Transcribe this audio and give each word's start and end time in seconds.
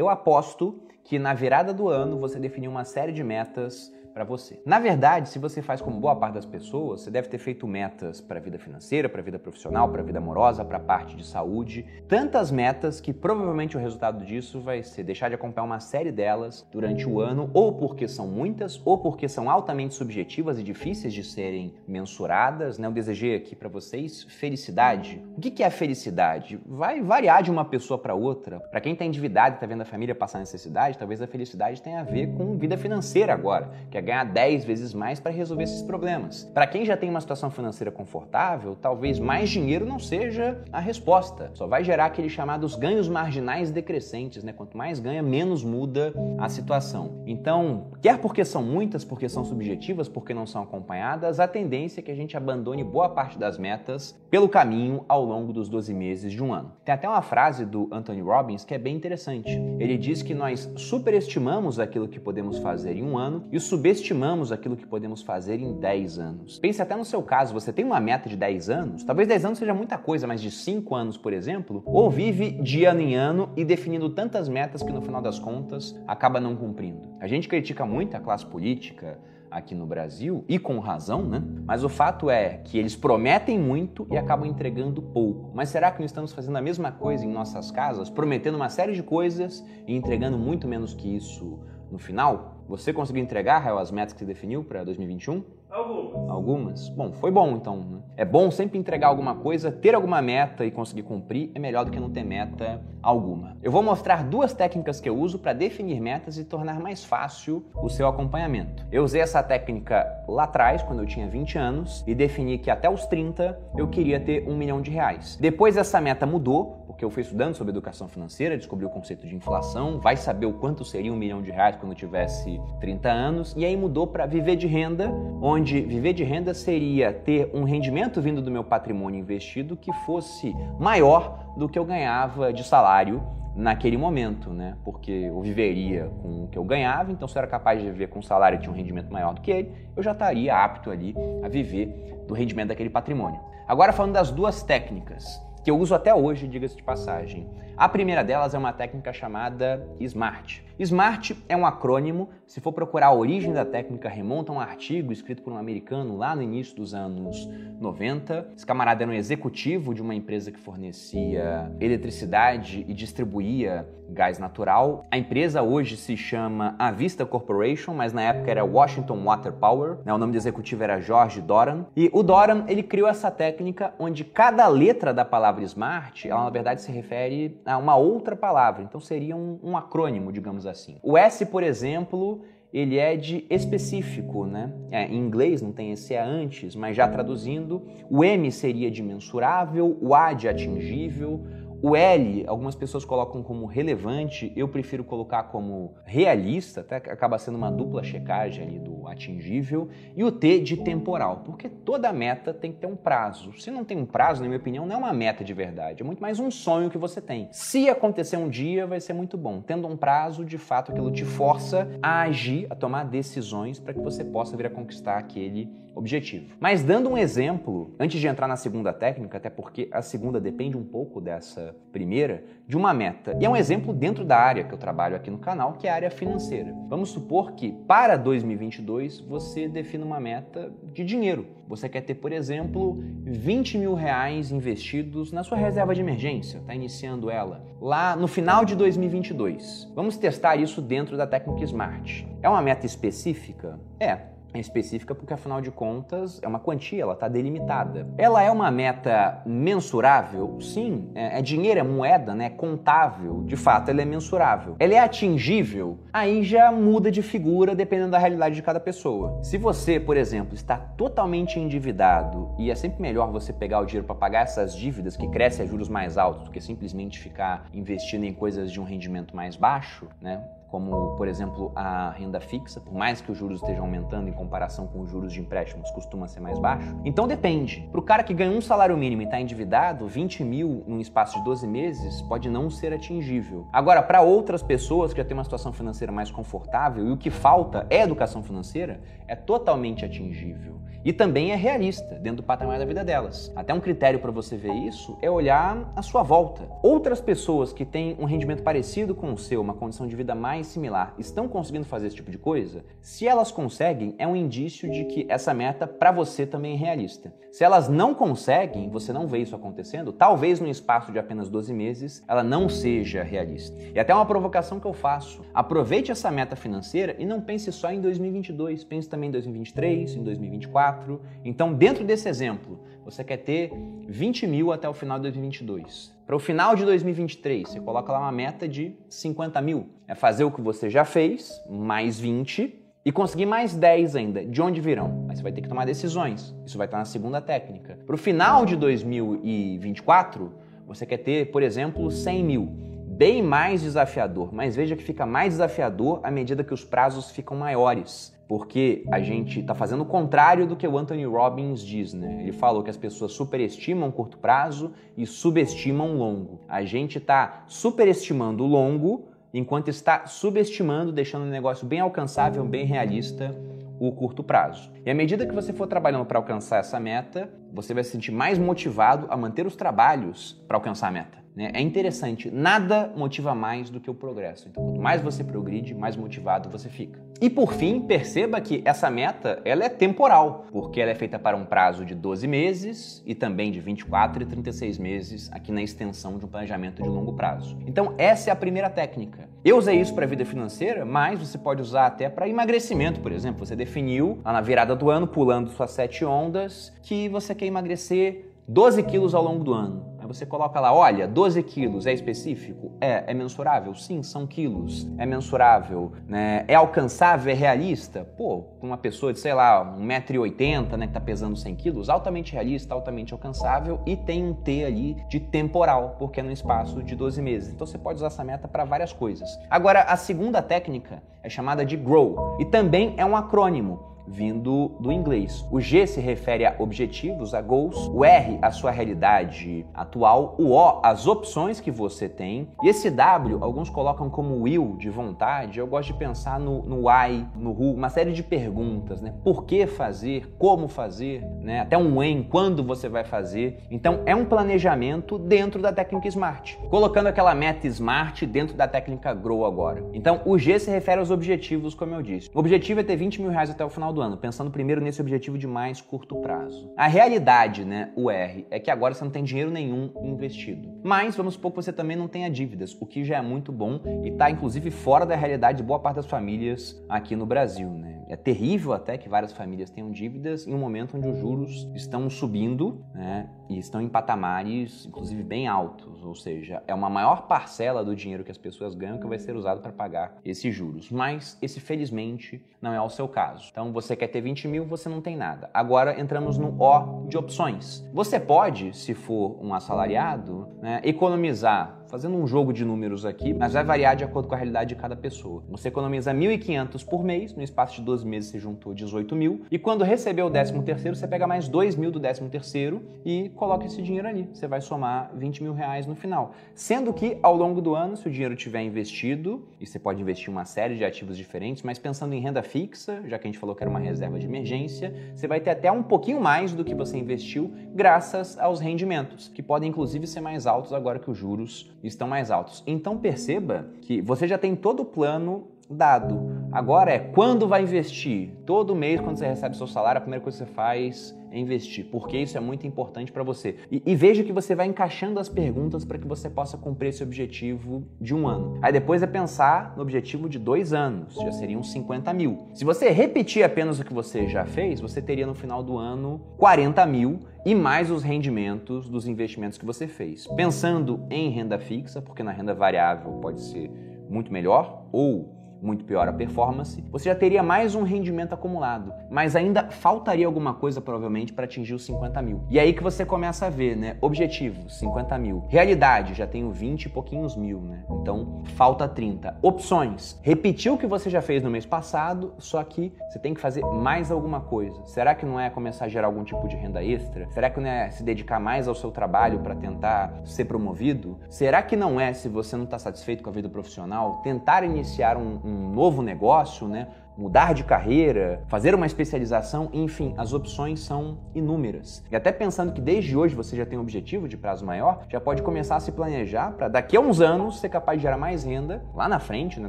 Eu 0.00 0.08
aposto 0.08 0.80
que 1.04 1.18
na 1.18 1.34
virada 1.34 1.74
do 1.74 1.86
ano 1.86 2.18
você 2.18 2.38
definiu 2.38 2.70
uma 2.70 2.86
série 2.86 3.12
de 3.12 3.22
metas 3.22 3.92
para 4.20 4.24
você. 4.24 4.60
Na 4.66 4.78
verdade, 4.78 5.30
se 5.30 5.38
você 5.38 5.62
faz 5.62 5.80
como 5.80 5.98
boa 5.98 6.14
parte 6.14 6.34
das 6.34 6.44
pessoas, 6.44 7.00
você 7.00 7.10
deve 7.10 7.28
ter 7.28 7.38
feito 7.38 7.66
metas 7.66 8.20
para 8.20 8.38
a 8.38 8.42
vida 8.42 8.58
financeira, 8.58 9.08
para 9.08 9.22
a 9.22 9.24
vida 9.24 9.38
profissional, 9.38 9.88
para 9.88 10.02
a 10.02 10.04
vida 10.04 10.18
amorosa, 10.18 10.62
para 10.62 10.76
a 10.76 10.80
parte 10.80 11.16
de 11.16 11.24
saúde, 11.24 11.86
tantas 12.06 12.50
metas 12.50 13.00
que 13.00 13.14
provavelmente 13.14 13.78
o 13.78 13.80
resultado 13.80 14.22
disso 14.22 14.60
vai 14.60 14.82
ser 14.82 15.04
deixar 15.04 15.30
de 15.30 15.36
acompanhar 15.36 15.64
uma 15.64 15.80
série 15.80 16.12
delas 16.12 16.68
durante 16.70 17.08
o 17.08 17.18
ano, 17.18 17.50
ou 17.54 17.72
porque 17.72 18.06
são 18.06 18.26
muitas, 18.26 18.78
ou 18.84 18.98
porque 18.98 19.26
são 19.26 19.48
altamente 19.48 19.94
subjetivas 19.94 20.58
e 20.58 20.62
difíceis 20.62 21.14
de 21.14 21.24
serem 21.24 21.72
mensuradas. 21.88 22.76
Né? 22.76 22.86
Eu 22.86 22.92
desejei 22.92 23.34
aqui 23.34 23.56
para 23.56 23.70
vocês 23.70 24.24
felicidade. 24.24 25.24
O 25.34 25.40
que 25.40 25.62
é 25.62 25.70
felicidade? 25.70 26.60
Vai 26.66 27.00
variar 27.00 27.42
de 27.42 27.50
uma 27.50 27.64
pessoa 27.64 27.96
para 27.96 28.14
outra. 28.14 28.60
Para 28.60 28.82
quem 28.82 28.92
está 28.92 29.04
endividado 29.04 29.54
e 29.54 29.56
está 29.56 29.66
vendo 29.66 29.80
a 29.80 29.86
família 29.86 30.14
passar 30.14 30.40
necessidade, 30.40 30.98
talvez 30.98 31.22
a 31.22 31.26
felicidade 31.26 31.80
tenha 31.80 32.00
a 32.00 32.04
ver 32.04 32.34
com 32.34 32.58
vida 32.58 32.76
financeira 32.76 33.32
agora, 33.32 33.70
que 33.90 33.96
é 33.96 34.02
ganhar 34.10 34.24
10 34.24 34.64
vezes 34.64 34.92
mais 34.92 35.20
para 35.20 35.30
resolver 35.30 35.62
esses 35.62 35.82
problemas. 35.82 36.44
Para 36.52 36.66
quem 36.66 36.84
já 36.84 36.96
tem 36.96 37.08
uma 37.08 37.20
situação 37.20 37.48
financeira 37.48 37.92
confortável, 37.92 38.74
talvez 38.74 39.20
mais 39.20 39.48
dinheiro 39.48 39.86
não 39.86 40.00
seja 40.00 40.60
a 40.72 40.80
resposta. 40.80 41.52
Só 41.54 41.68
vai 41.68 41.84
gerar 41.84 42.06
aqueles 42.06 42.32
chamados 42.32 42.74
ganhos 42.74 43.08
marginais 43.08 43.70
decrescentes, 43.70 44.42
né? 44.42 44.52
Quanto 44.52 44.76
mais 44.76 44.98
ganha, 44.98 45.22
menos 45.22 45.62
muda 45.62 46.12
a 46.38 46.48
situação. 46.48 47.22
Então, 47.24 47.86
quer 48.02 48.18
porque 48.18 48.44
são 48.44 48.62
muitas, 48.64 49.04
porque 49.04 49.28
são 49.28 49.44
subjetivas, 49.44 50.08
porque 50.08 50.34
não 50.34 50.46
são 50.46 50.64
acompanhadas, 50.64 51.38
a 51.38 51.46
tendência 51.46 52.00
é 52.00 52.02
que 52.02 52.10
a 52.10 52.14
gente 52.16 52.36
abandone 52.36 52.82
boa 52.82 53.08
parte 53.10 53.38
das 53.38 53.58
metas 53.58 54.18
pelo 54.28 54.48
caminho 54.48 55.04
ao 55.08 55.24
longo 55.24 55.52
dos 55.52 55.68
12 55.68 55.94
meses 55.94 56.32
de 56.32 56.42
um 56.42 56.52
ano. 56.52 56.72
Tem 56.84 56.94
até 56.94 57.08
uma 57.08 57.22
frase 57.22 57.64
do 57.64 57.88
Anthony 57.92 58.20
Robbins 58.20 58.64
que 58.64 58.74
é 58.74 58.78
bem 58.78 58.96
interessante. 58.96 59.50
Ele 59.78 59.96
diz 59.96 60.20
que 60.20 60.34
nós 60.34 60.68
superestimamos 60.76 61.78
aquilo 61.78 62.08
que 62.08 62.18
podemos 62.18 62.58
fazer 62.58 62.96
em 62.96 63.04
um 63.04 63.16
ano 63.16 63.44
e 63.52 63.60
subestimamos 63.60 63.89
subestimamos 63.90 64.52
aquilo 64.52 64.76
que 64.76 64.86
podemos 64.86 65.20
fazer 65.20 65.58
em 65.60 65.72
10 65.72 66.18
anos. 66.18 66.58
Pense 66.60 66.80
até 66.80 66.94
no 66.94 67.04
seu 67.04 67.22
caso, 67.22 67.52
você 67.52 67.72
tem 67.72 67.84
uma 67.84 67.98
meta 67.98 68.28
de 68.28 68.36
10 68.36 68.70
anos, 68.70 69.04
talvez 69.04 69.26
10 69.26 69.46
anos 69.46 69.58
seja 69.58 69.74
muita 69.74 69.98
coisa, 69.98 70.26
mas 70.26 70.40
de 70.40 70.50
5 70.50 70.94
anos, 70.94 71.16
por 71.16 71.32
exemplo, 71.32 71.82
ou 71.84 72.08
vive 72.08 72.52
de 72.52 72.84
ano 72.84 73.00
em 73.00 73.16
ano 73.16 73.50
e 73.56 73.64
definindo 73.64 74.08
tantas 74.10 74.48
metas 74.48 74.82
que 74.82 74.92
no 74.92 75.02
final 75.02 75.20
das 75.20 75.38
contas 75.40 75.98
acaba 76.06 76.40
não 76.40 76.54
cumprindo. 76.54 77.08
A 77.18 77.26
gente 77.26 77.48
critica 77.48 77.84
muito 77.84 78.16
a 78.16 78.20
classe 78.20 78.46
política, 78.46 79.18
aqui 79.50 79.74
no 79.74 79.84
Brasil, 79.84 80.44
e 80.48 80.60
com 80.60 80.78
razão, 80.78 81.24
né? 81.24 81.42
Mas 81.66 81.82
o 81.82 81.88
fato 81.88 82.30
é 82.30 82.58
que 82.58 82.78
eles 82.78 82.94
prometem 82.94 83.58
muito 83.58 84.06
e 84.08 84.16
acabam 84.16 84.48
entregando 84.48 85.02
pouco. 85.02 85.50
Mas 85.52 85.70
será 85.70 85.90
que 85.90 85.98
não 85.98 86.06
estamos 86.06 86.32
fazendo 86.32 86.56
a 86.56 86.62
mesma 86.62 86.92
coisa 86.92 87.24
em 87.24 87.32
nossas 87.32 87.72
casas, 87.72 88.08
prometendo 88.08 88.54
uma 88.54 88.68
série 88.68 88.92
de 88.92 89.02
coisas 89.02 89.66
e 89.88 89.96
entregando 89.96 90.38
muito 90.38 90.68
menos 90.68 90.94
que 90.94 91.16
isso 91.16 91.58
no 91.90 91.98
final? 91.98 92.59
Você 92.70 92.92
conseguiu 92.92 93.20
entregar, 93.20 93.58
Rael, 93.58 93.80
as 93.80 93.90
metas 93.90 94.12
que 94.12 94.20
você 94.20 94.24
definiu 94.24 94.62
para 94.62 94.84
2021? 94.84 95.42
Algumas. 95.70 96.30
Algumas? 96.30 96.88
Bom, 96.88 97.12
foi 97.12 97.30
bom 97.30 97.52
então. 97.52 97.76
Né? 97.76 97.98
É 98.16 98.24
bom 98.24 98.50
sempre 98.50 98.78
entregar 98.78 99.06
alguma 99.06 99.36
coisa, 99.36 99.70
ter 99.70 99.94
alguma 99.94 100.20
meta 100.20 100.64
e 100.64 100.70
conseguir 100.70 101.04
cumprir 101.04 101.50
é 101.54 101.58
melhor 101.58 101.84
do 101.84 101.90
que 101.90 102.00
não 102.00 102.10
ter 102.10 102.24
meta 102.24 102.82
alguma. 103.02 103.56
Eu 103.62 103.70
vou 103.70 103.82
mostrar 103.82 104.24
duas 104.24 104.52
técnicas 104.52 105.00
que 105.00 105.08
eu 105.08 105.16
uso 105.16 105.38
para 105.38 105.52
definir 105.52 106.00
metas 106.00 106.36
e 106.38 106.44
tornar 106.44 106.80
mais 106.80 107.04
fácil 107.04 107.64
o 107.74 107.88
seu 107.88 108.06
acompanhamento. 108.08 108.84
Eu 108.90 109.04
usei 109.04 109.20
essa 109.20 109.42
técnica 109.42 110.06
lá 110.28 110.44
atrás, 110.44 110.82
quando 110.82 111.00
eu 111.00 111.06
tinha 111.06 111.28
20 111.28 111.56
anos, 111.56 112.04
e 112.06 112.14
defini 112.14 112.58
que 112.58 112.70
até 112.70 112.90
os 112.90 113.06
30 113.06 113.58
eu 113.76 113.88
queria 113.88 114.18
ter 114.18 114.46
um 114.48 114.56
milhão 114.56 114.80
de 114.82 114.90
reais. 114.90 115.38
Depois 115.40 115.76
essa 115.76 116.00
meta 116.00 116.26
mudou, 116.26 116.84
porque 116.86 117.04
eu 117.04 117.10
fui 117.10 117.22
estudando 117.22 117.54
sobre 117.54 117.70
educação 117.70 118.08
financeira, 118.08 118.56
descobri 118.56 118.84
o 118.84 118.90
conceito 118.90 119.26
de 119.26 119.34
inflação, 119.34 120.00
vai 120.00 120.16
saber 120.16 120.46
o 120.46 120.52
quanto 120.52 120.84
seria 120.84 121.12
um 121.12 121.16
milhão 121.16 121.40
de 121.40 121.50
reais 121.50 121.76
quando 121.76 121.92
eu 121.92 121.96
tivesse 121.96 122.60
30 122.80 123.08
anos, 123.08 123.54
e 123.56 123.64
aí 123.64 123.76
mudou 123.76 124.06
para 124.06 124.26
viver 124.26 124.56
de 124.56 124.66
renda, 124.66 125.10
onde 125.40 125.59
onde 125.60 125.82
viver 125.82 126.14
de 126.14 126.24
renda 126.24 126.54
seria 126.54 127.12
ter 127.12 127.50
um 127.52 127.64
rendimento 127.64 128.18
vindo 128.22 128.40
do 128.40 128.50
meu 128.50 128.64
patrimônio 128.64 129.20
investido 129.20 129.76
que 129.76 129.92
fosse 130.06 130.56
maior 130.78 131.52
do 131.54 131.68
que 131.68 131.78
eu 131.78 131.84
ganhava 131.84 132.50
de 132.50 132.64
salário 132.64 133.22
naquele 133.54 133.98
momento, 133.98 134.50
né? 134.50 134.74
Porque 134.82 135.10
eu 135.10 135.38
viveria 135.42 136.10
com 136.22 136.44
o 136.44 136.48
que 136.48 136.56
eu 136.56 136.64
ganhava, 136.64 137.12
então 137.12 137.28
se 137.28 137.36
eu 137.36 137.40
era 137.40 137.46
capaz 137.46 137.78
de 137.78 137.90
viver 137.90 138.06
com 138.06 138.20
um 138.20 138.22
salário 138.22 138.56
que 138.56 138.64
tinha 138.64 138.72
um 138.72 138.76
rendimento 138.76 139.12
maior 139.12 139.34
do 139.34 139.42
que 139.42 139.50
ele, 139.50 139.70
eu 139.94 140.02
já 140.02 140.12
estaria 140.12 140.56
apto 140.56 140.90
ali 140.90 141.14
a 141.42 141.48
viver 141.48 142.24
do 142.26 142.32
rendimento 142.32 142.68
daquele 142.68 142.88
patrimônio. 142.88 143.40
Agora 143.68 143.92
falando 143.92 144.14
das 144.14 144.30
duas 144.30 144.62
técnicas 144.62 145.42
que 145.62 145.70
eu 145.70 145.78
uso 145.78 145.94
até 145.94 146.14
hoje, 146.14 146.48
diga-se 146.48 146.74
de 146.74 146.82
passagem. 146.82 147.46
A 147.80 147.88
primeira 147.88 148.22
delas 148.22 148.52
é 148.52 148.58
uma 148.58 148.74
técnica 148.74 149.10
chamada 149.10 149.88
SMART. 149.98 150.60
SMART 150.78 151.30
é 151.48 151.56
um 151.56 151.64
acrônimo, 151.64 152.28
se 152.46 152.60
for 152.60 152.74
procurar 152.74 153.06
a 153.06 153.14
origem 153.14 153.54
da 153.54 153.64
técnica, 153.64 154.06
remonta 154.06 154.52
a 154.52 154.54
um 154.54 154.60
artigo 154.60 155.14
escrito 155.14 155.42
por 155.42 155.50
um 155.50 155.56
americano 155.56 156.14
lá 156.14 156.36
no 156.36 156.42
início 156.42 156.76
dos 156.76 156.92
anos 156.92 157.48
90. 157.80 158.48
Esse 158.54 158.66
camarada 158.66 159.02
era 159.02 159.10
um 159.10 159.14
executivo 159.14 159.94
de 159.94 160.02
uma 160.02 160.14
empresa 160.14 160.52
que 160.52 160.60
fornecia 160.60 161.72
eletricidade 161.80 162.84
e 162.86 162.92
distribuía 162.92 163.88
gás 164.10 164.38
natural. 164.38 165.06
A 165.10 165.16
empresa 165.16 165.62
hoje 165.62 165.96
se 165.96 166.16
chama 166.16 166.74
Avista 166.78 167.24
Corporation, 167.24 167.94
mas 167.94 168.12
na 168.12 168.22
época 168.22 168.50
era 168.50 168.64
Washington 168.64 169.22
Water 169.24 169.52
Power. 169.52 169.98
Né? 170.04 170.12
O 170.12 170.18
nome 170.18 170.32
do 170.32 170.36
executivo 170.36 170.82
era 170.82 171.00
George 171.00 171.40
Doran. 171.40 171.86
E 171.96 172.10
o 172.12 172.22
Doran 172.22 172.64
ele 172.66 172.82
criou 172.82 173.08
essa 173.08 173.30
técnica 173.30 173.94
onde 173.98 174.24
cada 174.24 174.66
letra 174.66 175.14
da 175.14 175.24
palavra 175.24 175.62
SMART, 175.62 176.26
ela 176.26 176.44
na 176.44 176.50
verdade 176.50 176.82
se 176.82 176.90
refere 176.90 177.60
uma 177.76 177.96
outra 177.96 178.36
palavra. 178.36 178.82
Então 178.82 179.00
seria 179.00 179.36
um, 179.36 179.58
um 179.62 179.76
acrônimo, 179.76 180.32
digamos 180.32 180.66
assim. 180.66 180.96
O 181.02 181.16
S, 181.16 181.44
por 181.46 181.62
exemplo, 181.62 182.42
ele 182.72 182.98
é 182.98 183.16
de 183.16 183.44
específico, 183.50 184.46
né? 184.46 184.72
É, 184.90 185.06
em 185.06 185.18
inglês 185.18 185.60
não 185.60 185.72
tem 185.72 185.90
esse 185.92 186.14
é 186.14 186.22
antes, 186.22 186.76
mas 186.76 186.96
já 186.96 187.08
traduzindo, 187.08 187.82
o 188.08 188.24
M 188.24 188.50
seria 188.52 188.90
de 188.90 189.02
mensurável, 189.02 189.96
o 190.00 190.14
A 190.14 190.32
de 190.32 190.48
atingível, 190.48 191.40
o 191.82 191.96
L, 191.96 192.44
algumas 192.46 192.74
pessoas 192.74 193.04
colocam 193.04 193.42
como 193.42 193.66
relevante, 193.66 194.52
eu 194.54 194.68
prefiro 194.68 195.02
colocar 195.02 195.44
como 195.44 195.94
realista, 196.04 196.80
até 196.82 196.96
acaba 196.96 197.38
sendo 197.38 197.56
uma 197.56 197.70
dupla 197.70 198.02
checagem 198.02 198.64
ali 198.64 198.78
do 198.78 199.06
atingível, 199.08 199.88
e 200.14 200.22
o 200.22 200.30
T 200.30 200.60
de 200.60 200.76
temporal, 200.76 201.42
porque 201.44 201.68
toda 201.68 202.12
meta 202.12 202.52
tem 202.52 202.70
que 202.70 202.78
ter 202.78 202.86
um 202.86 202.96
prazo. 202.96 203.58
Se 203.58 203.70
não 203.70 203.84
tem 203.84 203.96
um 203.96 204.06
prazo, 204.06 204.42
na 204.42 204.48
minha 204.48 204.60
opinião, 204.60 204.86
não 204.86 204.96
é 204.96 204.98
uma 204.98 205.12
meta 205.12 205.42
de 205.42 205.54
verdade, 205.54 206.02
é 206.02 206.04
muito 206.04 206.20
mais 206.20 206.38
um 206.38 206.50
sonho 206.50 206.90
que 206.90 206.98
você 206.98 207.20
tem. 207.20 207.48
Se 207.50 207.88
acontecer 207.88 208.36
um 208.36 208.48
dia, 208.48 208.86
vai 208.86 209.00
ser 209.00 209.12
muito 209.12 209.38
bom. 209.38 209.62
Tendo 209.62 209.88
um 209.88 209.96
prazo, 209.96 210.44
de 210.44 210.58
fato, 210.58 210.92
aquilo 210.92 211.10
te 211.10 211.24
força 211.24 211.88
a 212.02 212.22
agir, 212.22 212.66
a 212.68 212.74
tomar 212.74 213.04
decisões 213.04 213.78
para 213.78 213.94
que 213.94 214.00
você 214.00 214.24
possa 214.24 214.56
vir 214.56 214.66
a 214.66 214.70
conquistar 214.70 215.16
aquele 215.16 215.70
objetivo. 215.94 216.54
Mas 216.60 216.82
dando 216.82 217.10
um 217.10 217.18
exemplo, 217.18 217.94
antes 217.98 218.20
de 218.20 218.26
entrar 218.26 218.46
na 218.46 218.56
segunda 218.56 218.92
técnica, 218.92 219.38
até 219.38 219.50
porque 219.50 219.88
a 219.92 220.02
segunda 220.02 220.40
depende 220.40 220.76
um 220.76 220.84
pouco 220.84 221.20
dessa 221.20 221.69
primeira, 221.92 222.44
de 222.66 222.76
uma 222.76 222.94
meta. 222.94 223.36
E 223.40 223.44
é 223.44 223.48
um 223.48 223.56
exemplo 223.56 223.92
dentro 223.92 224.24
da 224.24 224.36
área 224.36 224.64
que 224.64 224.72
eu 224.72 224.78
trabalho 224.78 225.16
aqui 225.16 225.30
no 225.30 225.38
canal, 225.38 225.74
que 225.74 225.86
é 225.86 225.90
a 225.90 225.94
área 225.94 226.10
financeira. 226.10 226.74
Vamos 226.88 227.10
supor 227.10 227.52
que 227.52 227.72
para 227.86 228.16
2022 228.16 229.20
você 229.20 229.68
defina 229.68 230.04
uma 230.04 230.20
meta 230.20 230.72
de 230.92 231.04
dinheiro. 231.04 231.46
Você 231.66 231.88
quer 231.88 232.00
ter, 232.00 232.14
por 232.14 232.32
exemplo, 232.32 233.02
20 233.24 233.78
mil 233.78 233.94
reais 233.94 234.50
investidos 234.50 235.32
na 235.32 235.44
sua 235.44 235.56
reserva 235.56 235.94
de 235.94 236.00
emergência, 236.00 236.58
está 236.58 236.74
iniciando 236.74 237.30
ela 237.30 237.64
lá 237.80 238.14
no 238.14 238.26
final 238.26 238.64
de 238.64 238.74
2022. 238.76 239.90
Vamos 239.94 240.16
testar 240.16 240.56
isso 240.56 240.82
dentro 240.82 241.16
da 241.16 241.26
técnica 241.26 241.64
SMART. 241.64 242.26
É 242.42 242.48
uma 242.48 242.60
meta 242.60 242.86
específica? 242.86 243.78
É 243.98 244.10
é 244.10 244.29
específica 244.58 245.14
porque, 245.14 245.32
afinal 245.32 245.60
de 245.60 245.70
contas, 245.70 246.40
é 246.42 246.48
uma 246.48 246.58
quantia, 246.58 247.02
ela 247.02 247.12
está 247.12 247.28
delimitada. 247.28 248.06
Ela 248.16 248.42
é 248.42 248.50
uma 248.50 248.70
meta 248.70 249.42
mensurável? 249.46 250.60
Sim. 250.60 251.10
É, 251.14 251.38
é 251.38 251.42
dinheiro, 251.42 251.80
é 251.80 251.82
moeda, 251.82 252.34
né? 252.34 252.46
É 252.46 252.50
contável. 252.50 253.42
De 253.44 253.56
fato, 253.56 253.90
ela 253.90 254.02
é 254.02 254.04
mensurável. 254.04 254.76
Ela 254.78 254.94
é 254.94 254.98
atingível? 254.98 255.98
Aí 256.12 256.42
já 256.42 256.72
muda 256.72 257.10
de 257.10 257.22
figura 257.22 257.74
dependendo 257.74 258.10
da 258.10 258.18
realidade 258.18 258.54
de 258.54 258.62
cada 258.62 258.80
pessoa. 258.80 259.38
Se 259.42 259.56
você, 259.58 260.00
por 260.00 260.16
exemplo, 260.16 260.54
está 260.54 260.76
totalmente 260.76 261.58
endividado 261.58 262.54
e 262.58 262.70
é 262.70 262.74
sempre 262.74 263.00
melhor 263.00 263.30
você 263.30 263.52
pegar 263.52 263.80
o 263.80 263.84
dinheiro 263.84 264.06
para 264.06 264.14
pagar 264.14 264.42
essas 264.42 264.74
dívidas 264.74 265.16
que 265.16 265.28
crescem 265.28 265.64
a 265.64 265.68
juros 265.68 265.88
mais 265.88 266.18
altos 266.18 266.44
do 266.44 266.50
que 266.50 266.60
simplesmente 266.60 267.18
ficar 267.18 267.66
investindo 267.72 268.24
em 268.24 268.32
coisas 268.32 268.72
de 268.72 268.80
um 268.80 268.84
rendimento 268.84 269.34
mais 269.34 269.56
baixo, 269.56 270.08
né? 270.20 270.42
Como 270.70 271.16
por 271.16 271.26
exemplo 271.28 271.72
a 271.74 272.10
renda 272.10 272.40
fixa, 272.40 272.80
por 272.80 272.94
mais 272.94 273.20
que 273.20 273.30
os 273.30 273.36
juros 273.36 273.60
estejam 273.60 273.84
aumentando 273.84 274.28
em 274.28 274.32
comparação 274.32 274.86
com 274.86 275.00
os 275.00 275.10
juros 275.10 275.32
de 275.32 275.40
empréstimos, 275.40 275.90
costuma 275.90 276.28
ser 276.28 276.40
mais 276.40 276.58
baixo. 276.58 276.96
Então 277.04 277.26
depende. 277.26 277.88
Para 277.90 278.00
o 278.00 278.02
cara 278.02 278.22
que 278.22 278.32
ganha 278.32 278.56
um 278.56 278.60
salário 278.60 278.96
mínimo 278.96 279.22
e 279.22 279.24
está 279.24 279.40
endividado, 279.40 280.06
20 280.06 280.44
mil 280.44 280.84
num 280.86 281.00
espaço 281.00 281.38
de 281.38 281.44
12 281.44 281.66
meses 281.66 282.22
pode 282.22 282.48
não 282.48 282.70
ser 282.70 282.92
atingível. 282.92 283.66
Agora, 283.72 284.02
para 284.02 284.20
outras 284.20 284.62
pessoas 284.62 285.12
que 285.12 285.18
já 285.18 285.24
têm 285.24 285.36
uma 285.36 285.44
situação 285.44 285.72
financeira 285.72 286.12
mais 286.12 286.30
confortável 286.30 287.06
e 287.06 287.10
o 287.10 287.16
que 287.16 287.30
falta 287.30 287.86
é 287.90 288.02
educação 288.02 288.42
financeira, 288.42 289.00
é 289.26 289.34
totalmente 289.34 290.04
atingível. 290.04 290.80
E 291.02 291.14
também 291.14 291.50
é 291.50 291.56
realista 291.56 292.16
dentro 292.16 292.38
do 292.38 292.42
patamar 292.42 292.78
da 292.78 292.84
vida 292.84 293.02
delas. 293.02 293.50
Até 293.56 293.72
um 293.72 293.80
critério 293.80 294.20
para 294.20 294.30
você 294.30 294.54
ver 294.54 294.72
isso 294.72 295.16
é 295.22 295.30
olhar 295.30 295.90
a 295.96 296.02
sua 296.02 296.22
volta. 296.22 296.68
Outras 296.82 297.22
pessoas 297.22 297.72
que 297.72 297.86
têm 297.86 298.16
um 298.18 298.26
rendimento 298.26 298.62
parecido 298.62 299.14
com 299.14 299.32
o 299.32 299.38
seu, 299.38 299.62
uma 299.62 299.72
condição 299.72 300.06
de 300.06 300.14
vida 300.14 300.34
mais 300.34 300.59
similar, 300.66 301.14
estão 301.18 301.48
conseguindo 301.48 301.84
fazer 301.84 302.06
esse 302.06 302.16
tipo 302.16 302.30
de 302.30 302.38
coisa? 302.38 302.84
Se 303.00 303.26
elas 303.26 303.52
conseguem, 303.52 304.14
é 304.18 304.26
um 304.26 304.36
indício 304.36 304.90
de 304.90 305.04
que 305.04 305.26
essa 305.28 305.52
meta 305.54 305.86
para 305.86 306.10
você 306.12 306.46
também 306.46 306.74
é 306.74 306.76
realista. 306.76 307.32
Se 307.52 307.64
elas 307.64 307.88
não 307.88 308.14
conseguem, 308.14 308.88
você 308.88 309.12
não 309.12 309.26
vê 309.26 309.38
isso 309.38 309.56
acontecendo, 309.56 310.12
talvez 310.12 310.60
no 310.60 310.68
espaço 310.68 311.12
de 311.12 311.18
apenas 311.18 311.48
12 311.48 311.72
meses 311.72 312.24
ela 312.28 312.42
não 312.42 312.68
seja 312.68 313.22
realista. 313.22 313.76
E 313.94 313.98
até 313.98 314.14
uma 314.14 314.26
provocação 314.26 314.80
que 314.80 314.86
eu 314.86 314.92
faço: 314.92 315.42
aproveite 315.52 316.10
essa 316.10 316.30
meta 316.30 316.56
financeira 316.56 317.16
e 317.18 317.26
não 317.26 317.40
pense 317.40 317.70
só 317.72 317.90
em 317.90 318.00
2022, 318.00 318.84
pense 318.84 319.08
também 319.08 319.28
em 319.28 319.32
2023, 319.32 320.14
em 320.16 320.22
2024. 320.22 321.20
Então, 321.44 321.72
dentro 321.72 322.04
desse 322.04 322.28
exemplo, 322.28 322.79
você 323.10 323.24
quer 323.24 323.38
ter 323.38 323.72
20 324.08 324.46
mil 324.46 324.72
até 324.72 324.88
o 324.88 324.94
final 324.94 325.18
de 325.18 325.24
2022. 325.24 326.14
Para 326.26 326.36
o 326.36 326.38
final 326.38 326.76
de 326.76 326.84
2023, 326.84 327.68
você 327.68 327.80
coloca 327.80 328.12
lá 328.12 328.20
uma 328.20 328.30
meta 328.30 328.68
de 328.68 328.94
50 329.08 329.60
mil. 329.60 329.88
É 330.06 330.14
fazer 330.14 330.44
o 330.44 330.50
que 330.50 330.60
você 330.60 330.88
já 330.88 331.04
fez, 331.04 331.60
mais 331.68 332.20
20, 332.20 332.72
e 333.04 333.10
conseguir 333.10 333.46
mais 333.46 333.74
10 333.74 334.14
ainda. 334.14 334.44
De 334.44 334.62
onde 334.62 334.80
virão? 334.80 335.26
Aí 335.28 335.36
você 335.36 335.42
vai 335.42 335.52
ter 335.52 335.60
que 335.60 335.68
tomar 335.68 335.84
decisões. 335.84 336.54
Isso 336.64 336.78
vai 336.78 336.86
estar 336.86 336.98
na 336.98 337.04
segunda 337.04 337.40
técnica. 337.40 337.98
Para 338.06 338.14
o 338.14 338.18
final 338.18 338.64
de 338.64 338.76
2024, 338.76 340.52
você 340.86 341.04
quer 341.04 341.18
ter, 341.18 341.50
por 341.50 341.62
exemplo, 341.62 342.10
100 342.10 342.44
mil. 342.44 342.66
Bem 343.08 343.42
mais 343.42 343.82
desafiador, 343.82 344.54
mas 344.54 344.76
veja 344.76 344.96
que 344.96 345.02
fica 345.02 345.26
mais 345.26 345.54
desafiador 345.54 346.20
à 346.22 346.30
medida 346.30 346.64
que 346.64 346.72
os 346.72 346.84
prazos 346.84 347.30
ficam 347.30 347.56
maiores 347.56 348.38
porque 348.50 349.04
a 349.12 349.20
gente 349.20 349.60
está 349.60 349.76
fazendo 349.76 350.00
o 350.00 350.04
contrário 350.04 350.66
do 350.66 350.74
que 350.74 350.88
o 350.88 350.98
Anthony 350.98 351.24
Robbins 351.24 351.80
diz, 351.80 352.12
né? 352.12 352.38
Ele 352.40 352.50
falou 352.50 352.82
que 352.82 352.90
as 352.90 352.96
pessoas 352.96 353.30
superestimam 353.30 354.10
curto 354.10 354.38
prazo 354.38 354.90
e 355.16 355.24
subestimam 355.24 356.16
longo. 356.16 356.58
A 356.68 356.82
gente 356.82 357.18
está 357.18 357.62
superestimando 357.68 358.64
o 358.64 358.66
longo 358.66 359.28
enquanto 359.54 359.86
está 359.86 360.26
subestimando, 360.26 361.12
deixando 361.12 361.42
o 361.42 361.48
negócio 361.48 361.86
bem 361.86 362.00
alcançável, 362.00 362.64
bem 362.64 362.84
realista 362.84 363.56
o 364.00 364.10
curto 364.10 364.42
prazo. 364.42 364.90
E 365.06 365.10
à 365.12 365.14
medida 365.14 365.46
que 365.46 365.54
você 365.54 365.72
for 365.72 365.86
trabalhando 365.86 366.26
para 366.26 366.40
alcançar 366.40 366.80
essa 366.80 366.98
meta, 366.98 367.48
você 367.72 367.94
vai 367.94 368.04
se 368.04 368.10
sentir 368.10 368.32
mais 368.32 368.58
motivado 368.58 369.26
a 369.30 369.36
manter 369.36 369.66
os 369.66 369.76
trabalhos 369.76 370.60
para 370.66 370.76
alcançar 370.76 371.08
a 371.08 371.10
meta. 371.10 371.40
Né? 371.54 371.70
É 371.74 371.80
interessante, 371.80 372.50
nada 372.50 373.12
motiva 373.16 373.54
mais 373.54 373.90
do 373.90 374.00
que 374.00 374.10
o 374.10 374.14
progresso. 374.14 374.68
Então, 374.68 374.82
quanto 374.82 375.00
mais 375.00 375.20
você 375.20 375.42
progride, 375.42 375.94
mais 375.94 376.16
motivado 376.16 376.70
você 376.70 376.88
fica. 376.88 377.20
E 377.40 377.48
por 377.48 377.72
fim, 377.72 378.00
perceba 378.00 378.60
que 378.60 378.82
essa 378.84 379.10
meta 379.10 379.60
ela 379.64 379.84
é 379.84 379.88
temporal, 379.88 380.66
porque 380.70 381.00
ela 381.00 381.10
é 381.10 381.14
feita 381.14 381.38
para 381.38 381.56
um 381.56 381.64
prazo 381.64 382.04
de 382.04 382.14
12 382.14 382.46
meses 382.46 383.22
e 383.26 383.34
também 383.34 383.72
de 383.72 383.80
24 383.80 384.42
e 384.42 384.46
36 384.46 384.98
meses 384.98 385.50
aqui 385.52 385.72
na 385.72 385.82
extensão 385.82 386.38
de 386.38 386.44
um 386.44 386.48
planejamento 386.48 387.02
de 387.02 387.08
longo 387.08 387.32
prazo. 387.32 387.78
Então, 387.86 388.14
essa 388.18 388.50
é 388.50 388.52
a 388.52 388.56
primeira 388.56 388.90
técnica. 388.90 389.48
Eu 389.62 389.76
usei 389.76 390.00
isso 390.00 390.14
para 390.14 390.24
a 390.24 390.28
vida 390.28 390.44
financeira, 390.44 391.04
mas 391.04 391.38
você 391.38 391.58
pode 391.58 391.82
usar 391.82 392.06
até 392.06 392.30
para 392.30 392.48
emagrecimento, 392.48 393.20
por 393.20 393.32
exemplo. 393.32 393.64
Você 393.64 393.76
definiu 393.76 394.38
lá 394.42 394.54
na 394.54 394.60
virada 394.62 394.96
do 394.96 395.10
ano, 395.10 395.26
pulando 395.26 395.70
suas 395.70 395.90
sete 395.90 396.24
ondas, 396.24 396.92
que 397.02 397.28
você 397.28 397.54
quer 397.60 397.66
emagrecer 397.66 398.54
12 398.66 399.02
quilos 399.02 399.34
ao 399.34 399.44
longo 399.44 399.62
do 399.62 399.74
ano 399.74 400.10
você 400.32 400.46
coloca 400.46 400.78
lá, 400.78 400.94
olha, 400.94 401.26
12 401.26 401.62
quilos 401.64 402.06
é 402.06 402.12
específico? 402.12 402.92
É. 403.00 403.24
É 403.26 403.34
mensurável? 403.34 403.94
Sim, 403.94 404.22
são 404.22 404.46
quilos. 404.46 405.08
É 405.18 405.26
mensurável? 405.26 406.12
Né? 406.26 406.64
É 406.68 406.74
alcançável? 406.74 407.52
É 407.52 407.54
realista? 407.54 408.24
Pô, 408.36 408.64
uma 408.80 408.96
pessoa 408.96 409.32
de, 409.32 409.40
sei 409.40 409.52
lá, 409.52 409.84
1,80m, 409.98 410.96
né, 410.96 411.06
que 411.06 411.12
tá 411.12 411.20
pesando 411.20 411.56
100 411.56 411.74
quilos, 411.76 412.08
altamente 412.08 412.52
realista, 412.52 412.94
altamente 412.94 413.32
alcançável 413.32 414.00
e 414.06 414.16
tem 414.16 414.44
um 414.44 414.54
T 414.54 414.84
ali 414.84 415.16
de 415.28 415.40
temporal, 415.40 416.16
porque 416.18 416.40
é 416.40 416.42
no 416.42 416.52
espaço 416.52 417.02
de 417.02 417.16
12 417.16 417.42
meses. 417.42 417.74
Então 417.74 417.86
você 417.86 417.98
pode 417.98 418.16
usar 418.16 418.28
essa 418.28 418.44
meta 418.44 418.68
para 418.68 418.84
várias 418.84 419.12
coisas. 419.12 419.48
Agora, 419.68 420.02
a 420.02 420.16
segunda 420.16 420.62
técnica 420.62 421.22
é 421.42 421.48
chamada 421.48 421.84
de 421.84 421.96
GROW 421.96 422.58
e 422.60 422.64
também 422.64 423.14
é 423.16 423.24
um 423.24 423.36
acrônimo 423.36 424.09
vindo 424.26 424.92
do 425.00 425.10
inglês. 425.12 425.64
O 425.70 425.80
G 425.80 426.06
se 426.06 426.20
refere 426.20 426.64
a 426.64 426.74
objetivos, 426.78 427.54
a 427.54 427.60
goals, 427.60 427.96
o 428.08 428.24
R 428.24 428.58
a 428.62 428.70
sua 428.70 428.90
realidade 428.90 429.86
atual, 429.94 430.54
o 430.58 430.70
O 430.70 431.00
as 431.02 431.26
opções 431.26 431.80
que 431.80 431.90
você 431.90 432.28
tem 432.28 432.68
e 432.82 432.88
esse 432.88 433.10
W 433.10 433.58
alguns 433.60 433.90
colocam 433.90 434.30
como 434.30 434.62
will 434.62 434.96
de 434.96 435.10
vontade. 435.10 435.78
Eu 435.78 435.86
gosto 435.86 436.12
de 436.12 436.18
pensar 436.18 436.58
no, 436.58 436.82
no 436.82 437.08
why, 437.08 437.46
no 437.56 437.70
who, 437.70 437.92
uma 437.92 438.08
série 438.08 438.32
de 438.32 438.42
perguntas, 438.42 439.20
né? 439.20 439.34
Por 439.42 439.64
que 439.64 439.86
fazer? 439.86 440.54
Como 440.58 440.88
fazer? 440.88 441.44
Né? 441.60 441.80
Até 441.80 441.98
um 441.98 442.18
when, 442.18 442.42
quando 442.42 442.82
você 442.82 443.08
vai 443.08 443.24
fazer? 443.24 443.78
Então 443.90 444.20
é 444.26 444.34
um 444.34 444.44
planejamento 444.44 445.38
dentro 445.38 445.82
da 445.82 445.92
técnica 445.92 446.28
Smart, 446.28 446.78
colocando 446.88 447.26
aquela 447.26 447.54
meta 447.54 447.86
Smart 447.86 448.46
dentro 448.46 448.76
da 448.76 448.86
técnica 448.86 449.34
Grow 449.34 449.64
agora. 449.64 450.04
Então 450.12 450.40
o 450.44 450.58
G 450.58 450.78
se 450.78 450.90
refere 450.90 451.20
aos 451.20 451.30
objetivos, 451.30 451.94
como 451.94 452.14
eu 452.14 452.22
disse. 452.22 452.50
O 452.54 452.58
objetivo 452.58 453.00
é 453.00 453.02
ter 453.02 453.16
20 453.16 453.42
mil 453.42 453.50
reais 453.50 453.70
até 453.70 453.84
o 453.84 453.90
final 453.90 454.12
do 454.12 454.19
do 454.20 454.22
ano, 454.22 454.36
pensando 454.36 454.70
primeiro 454.70 455.00
nesse 455.00 455.20
objetivo 455.20 455.56
de 455.56 455.66
mais 455.66 456.00
curto 456.00 456.36
prazo. 456.36 456.92
A 456.96 457.06
realidade, 457.06 457.84
né, 457.84 458.12
o 458.14 458.30
R, 458.30 458.66
é 458.70 458.78
que 458.78 458.90
agora 458.90 459.14
você 459.14 459.24
não 459.24 459.30
tem 459.30 459.42
dinheiro 459.42 459.70
nenhum 459.70 460.12
investido. 460.22 461.00
Mas 461.02 461.34
vamos 461.34 461.54
supor 461.54 461.70
que 461.70 461.76
você 461.76 461.92
também 461.92 462.16
não 462.16 462.28
tenha 462.28 462.50
dívidas, 462.50 462.96
o 463.00 463.06
que 463.06 463.24
já 463.24 463.38
é 463.38 463.42
muito 463.42 463.72
bom 463.72 464.00
e 464.22 464.28
está 464.28 464.50
inclusive 464.50 464.90
fora 464.90 465.24
da 465.24 465.34
realidade 465.34 465.78
de 465.78 465.84
boa 465.84 465.98
parte 465.98 466.16
das 466.16 466.26
famílias 466.26 467.02
aqui 467.08 467.34
no 467.34 467.46
Brasil, 467.46 467.88
né? 467.88 468.19
É 468.30 468.36
terrível 468.36 468.92
até 468.92 469.18
que 469.18 469.28
várias 469.28 469.52
famílias 469.52 469.90
tenham 469.90 470.12
dívidas 470.12 470.64
em 470.64 470.72
um 470.72 470.78
momento 470.78 471.16
onde 471.16 471.26
os 471.26 471.36
juros 471.36 471.90
estão 471.96 472.30
subindo 472.30 473.04
né, 473.12 473.50
e 473.68 473.76
estão 473.76 474.00
em 474.00 474.08
patamares, 474.08 475.04
inclusive, 475.04 475.42
bem 475.42 475.66
altos. 475.66 476.24
Ou 476.24 476.36
seja, 476.36 476.80
é 476.86 476.94
uma 476.94 477.10
maior 477.10 477.48
parcela 477.48 478.04
do 478.04 478.14
dinheiro 478.14 478.44
que 478.44 478.50
as 478.52 478.56
pessoas 478.56 478.94
ganham 478.94 479.18
que 479.18 479.26
vai 479.26 479.36
ser 479.36 479.56
usado 479.56 479.80
para 479.80 479.90
pagar 479.90 480.36
esses 480.44 480.72
juros. 480.72 481.10
Mas 481.10 481.58
esse, 481.60 481.80
felizmente, 481.80 482.64
não 482.80 482.94
é 482.94 483.02
o 483.02 483.10
seu 483.10 483.26
caso. 483.26 483.68
Então, 483.68 483.92
você 483.92 484.14
quer 484.14 484.28
ter 484.28 484.40
20 484.40 484.68
mil, 484.68 484.84
você 484.84 485.08
não 485.08 485.20
tem 485.20 485.36
nada. 485.36 485.68
Agora 485.74 486.20
entramos 486.20 486.56
no 486.56 486.80
O 486.80 487.19
de 487.30 487.38
opções. 487.38 488.06
Você 488.12 488.38
pode, 488.38 488.96
se 488.96 489.14
for 489.14 489.58
um 489.62 489.72
assalariado, 489.72 490.68
né, 490.82 491.00
economizar 491.04 492.00
fazendo 492.10 492.36
um 492.36 492.46
jogo 492.46 492.72
de 492.72 492.84
números 492.84 493.24
aqui, 493.24 493.54
mas 493.54 493.72
vai 493.72 493.84
variar 493.84 494.16
de 494.16 494.24
acordo 494.24 494.48
com 494.48 494.54
a 494.54 494.58
realidade 494.58 494.94
de 494.94 495.00
cada 495.00 495.14
pessoa. 495.14 495.62
Você 495.68 495.88
economiza 495.88 496.34
1.500 496.34 497.04
por 497.04 497.22
mês, 497.22 497.54
no 497.54 497.62
espaço 497.62 497.94
de 497.94 498.02
12 498.02 498.26
meses 498.26 498.50
você 498.50 498.58
juntou 498.58 498.92
18 498.92 499.36
mil, 499.36 499.62
e 499.70 499.78
quando 499.78 500.02
receber 500.02 500.42
o 500.42 500.50
13 500.50 500.82
terceiro, 500.82 501.16
você 501.16 501.28
pega 501.28 501.46
mais 501.46 501.68
2 501.68 501.94
mil 501.94 502.10
do 502.10 502.18
13 502.18 502.48
terceiro 502.48 503.02
e 503.24 503.50
coloca 503.50 503.86
esse 503.86 504.02
dinheiro 504.02 504.26
ali. 504.26 504.48
Você 504.52 504.66
vai 504.66 504.80
somar 504.80 505.30
20 505.36 505.62
mil 505.62 505.72
reais 505.72 506.04
no 506.04 506.16
final. 506.16 506.52
Sendo 506.74 507.12
que, 507.12 507.38
ao 507.42 507.54
longo 507.54 507.80
do 507.80 507.94
ano, 507.94 508.16
se 508.16 508.26
o 508.26 508.30
dinheiro 508.30 508.56
tiver 508.56 508.82
investido, 508.82 509.68
e 509.80 509.86
você 509.86 509.98
pode 509.98 510.20
investir 510.20 510.50
uma 510.50 510.64
série 510.64 510.96
de 510.96 511.04
ativos 511.04 511.36
diferentes, 511.36 511.84
mas 511.84 511.96
pensando 511.96 512.34
em 512.34 512.40
renda 512.40 512.62
fixa, 512.62 513.22
já 513.26 513.38
que 513.38 513.46
a 513.46 513.50
gente 513.50 513.58
falou 513.58 513.76
que 513.76 513.84
era 513.84 513.90
uma 513.90 514.00
reserva 514.00 514.36
de 514.36 514.46
emergência, 514.46 515.14
você 515.32 515.46
vai 515.46 515.60
ter 515.60 515.70
até 515.70 515.92
um 515.92 516.02
pouquinho 516.02 516.40
mais 516.40 516.72
do 516.72 516.84
que 516.84 516.94
você 516.94 517.16
investiu 517.20 517.72
graças 517.94 518.58
aos 518.58 518.80
rendimentos, 518.80 519.48
que 519.48 519.62
podem 519.62 519.90
inclusive 519.90 520.26
ser 520.26 520.40
mais 520.40 520.66
altos 520.66 520.92
agora 520.92 521.18
que 521.18 521.30
os 521.30 521.36
juros 521.36 521.90
estão 522.02 522.26
mais 522.26 522.50
altos. 522.50 522.82
Então 522.86 523.18
perceba 523.18 523.86
que 524.02 524.20
você 524.20 524.48
já 524.48 524.58
tem 524.58 524.74
todo 524.74 525.00
o 525.00 525.04
plano 525.04 525.68
dado. 525.88 526.50
Agora 526.70 527.10
é 527.10 527.18
quando 527.18 527.66
vai 527.66 527.82
investir? 527.82 528.50
Todo 528.64 528.94
mês, 528.94 529.20
quando 529.20 529.36
você 529.36 529.46
recebe 529.46 529.76
seu 529.76 529.86
salário, 529.86 530.18
a 530.18 530.20
primeira 530.20 530.42
coisa 530.42 530.58
que 530.58 530.64
você 530.64 530.74
faz 530.74 531.36
investir, 531.52 532.06
porque 532.10 532.38
isso 532.38 532.56
é 532.56 532.60
muito 532.60 532.86
importante 532.86 533.32
para 533.32 533.42
você. 533.42 533.76
E, 533.90 534.02
e, 534.04 534.14
veja 534.14 534.42
que 534.42 534.52
você 534.52 534.74
vai 534.74 534.86
encaixando 534.86 535.40
as 535.40 535.48
perguntas 535.48 536.04
para 536.04 536.18
que 536.18 536.26
você 536.26 536.48
possa 536.48 536.76
cumprir 536.76 537.08
esse 537.08 537.22
objetivo 537.22 538.04
de 538.20 538.34
um 538.34 538.46
ano. 538.46 538.78
Aí 538.82 538.92
depois 538.92 539.22
é 539.22 539.26
pensar 539.26 539.94
no 539.96 540.02
objetivo 540.02 540.48
de 540.48 540.58
dois 540.58 540.92
anos, 540.92 541.34
já 541.34 541.52
seriam 541.52 541.82
50 541.82 542.32
mil. 542.32 542.68
Se 542.74 542.84
você 542.84 543.10
repetir 543.10 543.62
apenas 543.62 543.98
o 543.98 544.04
que 544.04 544.12
você 544.12 544.46
já 544.46 544.64
fez, 544.64 545.00
você 545.00 545.20
teria 545.20 545.46
no 545.46 545.54
final 545.54 545.82
do 545.82 545.98
ano 545.98 546.40
40 546.56 547.04
mil 547.06 547.40
e 547.64 547.74
mais 547.74 548.10
os 548.10 548.22
rendimentos 548.22 549.08
dos 549.08 549.26
investimentos 549.26 549.76
que 549.76 549.84
você 549.84 550.06
fez. 550.06 550.46
Pensando 550.56 551.26
em 551.30 551.50
renda 551.50 551.78
fixa, 551.78 552.22
porque 552.22 552.42
na 552.42 552.52
renda 552.52 552.74
variável 552.74 553.32
pode 553.40 553.60
ser 553.60 553.90
muito 554.28 554.52
melhor, 554.52 555.06
ou 555.12 555.59
muito 555.82 556.04
pior 556.04 556.28
a 556.28 556.32
performance, 556.32 557.02
você 557.10 557.28
já 557.28 557.34
teria 557.34 557.62
mais 557.62 557.94
um 557.94 558.02
rendimento 558.02 558.52
acumulado, 558.52 559.12
mas 559.30 559.56
ainda 559.56 559.90
faltaria 559.90 560.46
alguma 560.46 560.74
coisa 560.74 561.00
provavelmente 561.00 561.52
para 561.52 561.64
atingir 561.64 561.94
os 561.94 562.04
50 562.04 562.42
mil. 562.42 562.64
E 562.70 562.78
aí 562.78 562.92
que 562.92 563.02
você 563.02 563.24
começa 563.24 563.66
a 563.66 563.70
ver, 563.70 563.96
né? 563.96 564.16
Objetivo, 564.20 564.88
50 564.88 565.38
mil. 565.38 565.64
Realidade, 565.68 566.34
já 566.34 566.46
tenho 566.46 566.70
20 566.70 567.04
e 567.04 567.08
pouquinhos 567.08 567.56
mil, 567.56 567.80
né? 567.80 568.04
Então 568.10 568.62
falta 568.74 569.08
30. 569.08 569.58
Opções, 569.62 570.38
repetir 570.42 570.92
o 570.92 570.98
que 570.98 571.06
você 571.06 571.30
já 571.30 571.42
fez 571.42 571.62
no 571.62 571.70
mês 571.70 571.86
passado, 571.86 572.54
só 572.58 572.82
que 572.82 573.12
você 573.28 573.38
tem 573.38 573.54
que 573.54 573.60
fazer 573.60 573.82
mais 573.84 574.30
alguma 574.30 574.60
coisa. 574.60 575.04
Será 575.04 575.34
que 575.34 575.46
não 575.46 575.58
é 575.58 575.70
começar 575.70 576.06
a 576.06 576.08
gerar 576.08 576.26
algum 576.26 576.44
tipo 576.44 576.66
de 576.68 576.76
renda 576.76 577.02
extra? 577.02 577.48
Será 577.50 577.70
que 577.70 577.80
não 577.80 577.88
é 577.88 578.10
se 578.10 578.22
dedicar 578.22 578.60
mais 578.60 578.88
ao 578.88 578.94
seu 578.94 579.10
trabalho 579.10 579.60
para 579.60 579.74
tentar 579.74 580.32
ser 580.44 580.64
promovido? 580.64 581.38
Será 581.48 581.82
que 581.82 581.96
não 581.96 582.20
é, 582.20 582.32
se 582.32 582.48
você 582.48 582.76
não 582.76 582.84
está 582.84 582.98
satisfeito 582.98 583.42
com 583.42 583.50
a 583.50 583.52
vida 583.52 583.68
profissional, 583.68 584.40
tentar 584.42 584.84
iniciar 584.84 585.36
um, 585.36 585.60
um 585.70 585.92
novo 585.92 586.22
negócio, 586.22 586.88
né? 586.88 587.08
mudar 587.40 587.72
de 587.72 587.84
carreira, 587.84 588.62
fazer 588.66 588.94
uma 588.94 589.06
especialização, 589.06 589.88
enfim, 589.94 590.34
as 590.36 590.52
opções 590.52 591.00
são 591.00 591.38
inúmeras. 591.54 592.22
E 592.30 592.36
até 592.36 592.52
pensando 592.52 592.92
que 592.92 593.00
desde 593.00 593.34
hoje 593.34 593.54
você 593.54 593.74
já 593.74 593.86
tem 593.86 593.98
um 593.98 594.02
objetivo 594.02 594.46
de 594.46 594.58
prazo 594.58 594.84
maior, 594.84 595.24
já 595.26 595.40
pode 595.40 595.62
começar 595.62 595.96
a 595.96 596.00
se 596.00 596.12
planejar 596.12 596.72
para 596.72 596.88
daqui 596.88 597.16
a 597.16 597.20
uns 597.20 597.40
anos 597.40 597.80
ser 597.80 597.88
capaz 597.88 598.18
de 598.18 598.22
gerar 598.22 598.36
mais 598.36 598.64
renda 598.64 599.02
lá 599.14 599.26
na 599.26 599.38
frente, 599.38 599.80
né, 599.80 599.88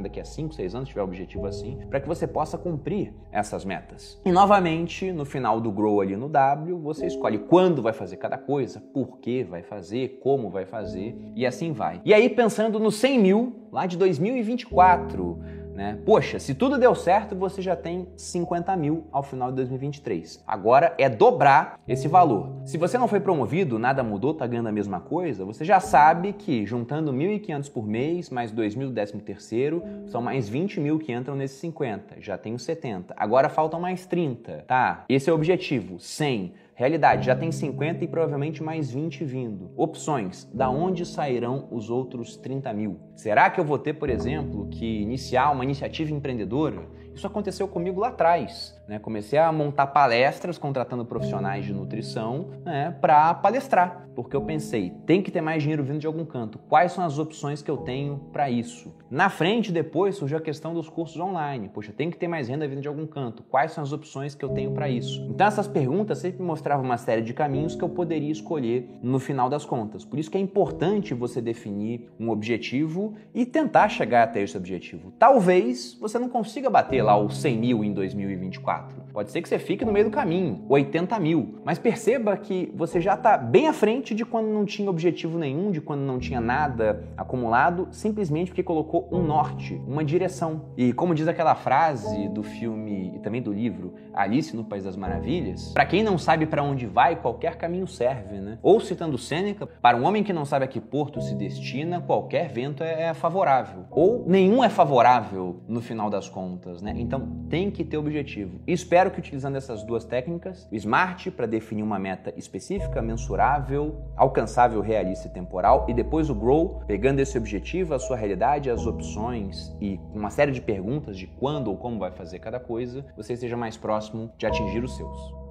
daqui 0.00 0.18
a 0.18 0.24
5, 0.24 0.54
6 0.54 0.74
anos, 0.74 0.88
tiver 0.88 1.02
um 1.02 1.04
objetivo 1.04 1.46
assim, 1.46 1.78
para 1.90 2.00
que 2.00 2.08
você 2.08 2.26
possa 2.26 2.56
cumprir 2.56 3.12
essas 3.30 3.66
metas. 3.66 4.18
E 4.24 4.32
novamente, 4.32 5.12
no 5.12 5.26
final 5.26 5.60
do 5.60 5.70
Grow 5.70 6.00
ali 6.00 6.16
no 6.16 6.30
W, 6.30 6.78
você 6.78 7.06
escolhe 7.06 7.38
quando 7.38 7.82
vai 7.82 7.92
fazer 7.92 8.16
cada 8.16 8.38
coisa, 8.38 8.80
por 8.80 9.18
que 9.18 9.44
vai 9.44 9.62
fazer, 9.62 10.20
como 10.22 10.48
vai 10.48 10.64
fazer 10.64 11.18
e 11.36 11.44
assim 11.44 11.72
vai. 11.72 12.00
E 12.02 12.14
aí, 12.14 12.30
pensando 12.30 12.80
no 12.80 12.90
100 12.90 13.18
mil 13.18 13.62
lá 13.72 13.86
de 13.86 13.96
2024, 13.96 15.38
né? 15.74 15.98
Poxa, 16.04 16.38
se 16.38 16.54
tudo 16.54 16.78
deu 16.78 16.94
certo, 16.94 17.34
você 17.34 17.62
já 17.62 17.74
tem 17.74 18.08
50 18.16 18.74
mil 18.76 19.06
ao 19.10 19.22
final 19.22 19.50
de 19.50 19.56
2023. 19.56 20.42
Agora 20.46 20.94
é 20.98 21.08
dobrar 21.08 21.80
esse 21.86 22.08
valor. 22.08 22.52
Se 22.64 22.78
você 22.78 22.98
não 22.98 23.08
foi 23.08 23.20
promovido, 23.20 23.78
nada 23.78 24.02
mudou, 24.02 24.34
tá 24.34 24.46
ganhando 24.46 24.68
a 24.68 24.72
mesma 24.72 25.00
coisa, 25.00 25.44
você 25.44 25.64
já 25.64 25.80
sabe 25.80 26.32
que 26.32 26.66
juntando 26.66 27.12
1.500 27.12 27.72
por 27.72 27.86
mês, 27.86 28.30
mais 28.30 28.52
2.000 28.52 28.88
do 28.88 28.92
13 28.92 29.12
terceiro, 29.20 29.82
são 30.06 30.20
mais 30.20 30.48
20 30.48 30.80
mil 30.80 30.98
que 30.98 31.12
entram 31.12 31.34
nesses 31.34 31.58
50. 31.58 32.20
Já 32.20 32.36
tenho 32.36 32.58
70. 32.58 33.14
Agora 33.16 33.48
faltam 33.48 33.80
mais 33.80 34.06
30, 34.06 34.64
tá? 34.66 35.04
Esse 35.08 35.30
é 35.30 35.32
o 35.32 35.36
objetivo, 35.36 35.98
100. 35.98 36.54
Realidade, 36.74 37.26
já 37.26 37.36
tem 37.36 37.52
50 37.52 38.02
e 38.02 38.08
provavelmente 38.08 38.62
mais 38.62 38.90
20 38.90 39.24
vindo. 39.24 39.70
Opções, 39.76 40.44
da 40.54 40.70
onde 40.70 41.04
sairão 41.04 41.68
os 41.70 41.90
outros 41.90 42.36
30 42.36 42.72
mil? 42.72 42.98
Será 43.14 43.50
que 43.50 43.60
eu 43.60 43.64
vou 43.64 43.78
ter, 43.78 43.92
por 43.94 44.08
exemplo, 44.08 44.68
que 44.68 45.02
iniciar 45.02 45.50
uma 45.50 45.64
iniciativa 45.64 46.12
empreendedora? 46.12 46.82
Isso 47.14 47.26
aconteceu 47.26 47.68
comigo 47.68 48.00
lá 48.00 48.08
atrás. 48.08 48.74
Né? 48.86 48.98
Comecei 48.98 49.38
a 49.38 49.50
montar 49.52 49.86
palestras 49.88 50.58
contratando 50.58 51.04
profissionais 51.04 51.64
de 51.64 51.72
nutrição 51.72 52.50
né, 52.64 52.96
para 53.00 53.32
palestrar, 53.34 54.08
porque 54.14 54.36
eu 54.36 54.42
pensei, 54.42 54.90
tem 55.06 55.22
que 55.22 55.30
ter 55.30 55.40
mais 55.40 55.62
dinheiro 55.62 55.84
vindo 55.84 55.98
de 55.98 56.06
algum 56.06 56.24
canto. 56.24 56.58
Quais 56.58 56.92
são 56.92 57.04
as 57.04 57.18
opções 57.18 57.62
que 57.62 57.70
eu 57.70 57.78
tenho 57.78 58.18
para 58.32 58.50
isso? 58.50 58.94
Na 59.10 59.28
frente, 59.28 59.70
depois, 59.70 60.16
surgiu 60.16 60.38
a 60.38 60.40
questão 60.40 60.72
dos 60.74 60.88
cursos 60.88 61.20
online. 61.20 61.68
Poxa, 61.68 61.92
tem 61.92 62.10
que 62.10 62.16
ter 62.16 62.28
mais 62.28 62.48
renda 62.48 62.66
vindo 62.66 62.80
de 62.80 62.88
algum 62.88 63.06
canto. 63.06 63.42
Quais 63.42 63.72
são 63.72 63.84
as 63.84 63.92
opções 63.92 64.34
que 64.34 64.44
eu 64.44 64.48
tenho 64.48 64.72
para 64.72 64.88
isso? 64.88 65.26
Então, 65.28 65.46
essas 65.46 65.68
perguntas 65.68 66.18
sempre 66.18 66.42
mostravam 66.42 66.84
uma 66.84 66.96
série 66.96 67.22
de 67.22 67.34
caminhos 67.34 67.74
que 67.74 67.82
eu 67.82 67.88
poderia 67.88 68.32
escolher 68.32 68.88
no 69.02 69.18
final 69.18 69.50
das 69.50 69.64
contas. 69.64 70.04
Por 70.04 70.18
isso 70.18 70.30
que 70.30 70.38
é 70.38 70.40
importante 70.40 71.12
você 71.12 71.40
definir 71.40 72.10
um 72.18 72.30
objetivo 72.30 73.14
e 73.34 73.44
tentar 73.44 73.88
chegar 73.90 74.22
até 74.22 74.42
esse 74.42 74.56
objetivo. 74.56 75.12
Talvez 75.18 75.94
você 76.00 76.18
não 76.18 76.28
consiga 76.28 76.70
bater 76.70 77.01
lá 77.02 77.18
os 77.18 77.40
100 77.40 77.58
mil 77.58 77.84
em 77.84 77.92
2024 77.92 79.02
Pode 79.12 79.30
ser 79.30 79.42
que 79.42 79.48
você 79.48 79.58
fique 79.58 79.84
no 79.84 79.92
meio 79.92 80.06
do 80.06 80.10
caminho, 80.10 80.64
80 80.68 81.18
mil. 81.20 81.60
Mas 81.64 81.78
perceba 81.78 82.34
que 82.36 82.72
você 82.74 83.00
já 83.00 83.12
está 83.12 83.36
bem 83.36 83.68
à 83.68 83.72
frente 83.72 84.14
de 84.14 84.24
quando 84.24 84.46
não 84.46 84.64
tinha 84.64 84.88
objetivo 84.88 85.38
nenhum, 85.38 85.70
de 85.70 85.82
quando 85.82 86.00
não 86.00 86.18
tinha 86.18 86.40
nada 86.40 87.04
acumulado, 87.16 87.88
simplesmente 87.90 88.50
porque 88.50 88.62
colocou 88.62 89.08
um 89.12 89.22
norte, 89.22 89.80
uma 89.86 90.02
direção. 90.02 90.62
E 90.78 90.94
como 90.94 91.14
diz 91.14 91.28
aquela 91.28 91.54
frase 91.54 92.28
do 92.30 92.42
filme 92.42 93.12
e 93.14 93.18
também 93.18 93.42
do 93.42 93.52
livro 93.52 93.92
Alice 94.14 94.56
no 94.56 94.64
País 94.64 94.84
das 94.84 94.96
Maravilhas, 94.96 95.72
para 95.72 95.84
quem 95.84 96.02
não 96.02 96.16
sabe 96.16 96.46
para 96.46 96.62
onde 96.62 96.86
vai, 96.86 97.16
qualquer 97.16 97.56
caminho 97.56 97.86
serve, 97.86 98.40
né? 98.40 98.58
Ou 98.62 98.80
citando 98.80 99.18
Sêneca, 99.18 99.66
para 99.66 99.96
um 99.96 100.06
homem 100.06 100.24
que 100.24 100.32
não 100.32 100.46
sabe 100.46 100.64
a 100.64 100.68
que 100.68 100.80
porto 100.80 101.20
se 101.20 101.34
destina, 101.34 102.00
qualquer 102.00 102.48
vento 102.48 102.82
é, 102.82 103.08
é 103.08 103.14
favorável. 103.14 103.84
Ou 103.90 104.24
nenhum 104.26 104.64
é 104.64 104.70
favorável 104.70 105.60
no 105.68 105.82
final 105.82 106.08
das 106.08 106.30
contas, 106.30 106.80
né? 106.80 106.91
Então 107.00 107.42
tem 107.48 107.70
que 107.70 107.84
ter 107.84 107.96
objetivo. 107.96 108.60
Espero 108.66 109.10
que 109.10 109.18
utilizando 109.18 109.56
essas 109.56 109.82
duas 109.82 110.04
técnicas, 110.04 110.68
o 110.70 110.74
SMART 110.74 111.30
para 111.30 111.46
definir 111.46 111.82
uma 111.82 111.98
meta 111.98 112.32
específica, 112.36 113.02
mensurável, 113.02 113.96
alcançável, 114.16 114.80
realista 114.80 115.28
e 115.28 115.30
temporal, 115.30 115.86
e 115.88 115.94
depois 115.94 116.30
o 116.30 116.34
GROW, 116.34 116.82
pegando 116.86 117.20
esse 117.20 117.36
objetivo, 117.36 117.94
a 117.94 117.98
sua 117.98 118.16
realidade, 118.16 118.70
as 118.70 118.86
opções 118.86 119.74
e 119.80 120.00
uma 120.14 120.30
série 120.30 120.52
de 120.52 120.60
perguntas 120.60 121.16
de 121.16 121.26
quando 121.26 121.68
ou 121.68 121.76
como 121.76 121.98
vai 121.98 122.10
fazer 122.10 122.38
cada 122.38 122.58
coisa, 122.58 123.04
você 123.16 123.34
esteja 123.34 123.56
mais 123.56 123.76
próximo 123.76 124.30
de 124.38 124.46
atingir 124.46 124.82
os 124.82 124.96
seus. 124.96 125.41